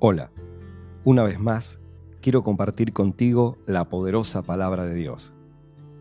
Hola, 0.00 0.32
una 1.04 1.22
vez 1.22 1.38
más 1.38 1.78
quiero 2.20 2.42
compartir 2.42 2.92
contigo 2.92 3.58
la 3.64 3.88
poderosa 3.88 4.42
palabra 4.42 4.84
de 4.84 4.94
Dios. 4.94 5.34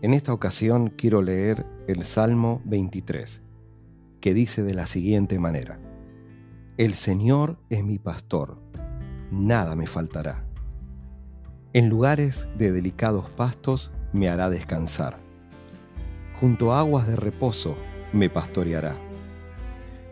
En 0.00 0.14
esta 0.14 0.32
ocasión 0.32 0.90
quiero 0.90 1.22
leer 1.22 1.66
el 1.88 2.04
Salmo 2.04 2.62
23, 2.64 3.42
que 4.20 4.32
dice 4.32 4.62
de 4.62 4.74
la 4.74 4.86
siguiente 4.86 5.40
manera, 5.40 5.80
El 6.78 6.94
Señor 6.94 7.58
es 7.68 7.84
mi 7.84 7.98
pastor, 7.98 8.62
nada 9.32 9.74
me 9.74 9.86
faltará. 9.86 10.46
En 11.72 11.88
lugares 11.88 12.46
de 12.56 12.70
delicados 12.70 13.28
pastos 13.30 13.92
me 14.12 14.28
hará 14.28 14.48
descansar. 14.48 15.18
Junto 16.40 16.72
a 16.72 16.78
aguas 16.78 17.08
de 17.08 17.16
reposo 17.16 17.76
me 18.12 18.30
pastoreará. 18.30 18.96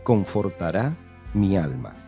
Confortará 0.03 0.97
mi 1.33 1.57
alma 1.57 2.08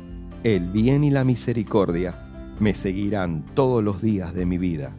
el 0.43 0.71
bien 0.71 1.03
y 1.03 1.11
la 1.11 1.23
misericordia 1.23 2.15
me 2.59 2.73
seguirán 2.73 3.45
todos 3.53 3.83
los 3.83 4.01
días 4.01 4.33
de 4.33 4.45
mi 4.45 4.57
vida, 4.57 4.95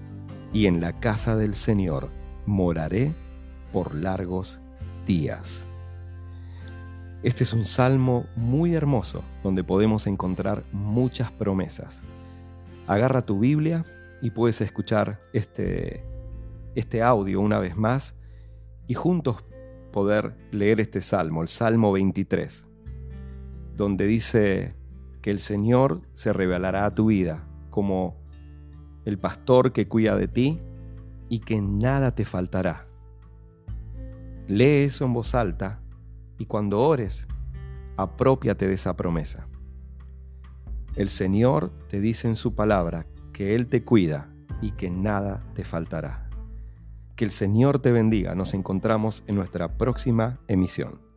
y 0.52 0.66
en 0.66 0.80
la 0.80 1.00
casa 1.00 1.36
del 1.36 1.54
Señor 1.54 2.10
moraré 2.46 3.12
por 3.72 3.94
largos 3.94 4.60
días. 5.06 5.66
Este 7.24 7.42
es 7.44 7.52
un 7.52 7.64
salmo 7.64 8.26
muy 8.36 8.74
hermoso 8.74 9.24
donde 9.42 9.64
podemos 9.64 10.06
encontrar 10.06 10.64
muchas 10.72 11.32
promesas. 11.32 12.02
Agarra 12.86 13.26
tu 13.26 13.38
Biblia 13.38 13.84
y 14.20 14.30
puedes 14.30 14.60
escuchar 14.60 15.18
este, 15.32 16.04
este 16.74 17.02
audio 17.02 17.40
una 17.40 17.58
vez 17.58 17.76
más 17.76 18.14
y 18.86 18.94
juntos 18.94 19.44
poder 19.92 20.36
leer 20.52 20.80
este 20.80 21.00
salmo, 21.00 21.42
el 21.42 21.48
Salmo 21.48 21.92
23, 21.92 22.64
donde 23.76 24.06
dice, 24.06 24.74
que 25.22 25.30
el 25.30 25.38
Señor 25.38 26.02
se 26.12 26.32
revelará 26.32 26.84
a 26.84 26.94
tu 26.94 27.06
vida 27.06 27.46
como 27.70 28.20
el 29.04 29.18
pastor 29.18 29.72
que 29.72 29.88
cuida 29.88 30.16
de 30.16 30.28
ti 30.28 30.60
y 31.28 31.38
que 31.38 31.62
nada 31.62 32.14
te 32.14 32.24
faltará. 32.24 32.86
Lee 34.48 34.84
eso 34.84 35.06
en 35.06 35.14
voz 35.14 35.34
alta 35.34 35.80
y 36.38 36.46
cuando 36.46 36.80
ores, 36.80 37.26
apropiate 37.96 38.66
de 38.66 38.74
esa 38.74 38.96
promesa. 38.96 39.46
El 40.96 41.08
Señor 41.08 41.70
te 41.88 42.00
dice 42.00 42.28
en 42.28 42.34
su 42.34 42.54
palabra 42.54 43.06
que 43.32 43.54
Él 43.54 43.68
te 43.68 43.84
cuida 43.84 44.28
y 44.60 44.72
que 44.72 44.90
nada 44.90 45.42
te 45.54 45.64
faltará. 45.64 46.28
Que 47.16 47.24
el 47.24 47.30
Señor 47.30 47.78
te 47.78 47.92
bendiga. 47.92 48.34
Nos 48.34 48.54
encontramos 48.54 49.22
en 49.26 49.36
nuestra 49.36 49.78
próxima 49.78 50.40
emisión. 50.48 51.11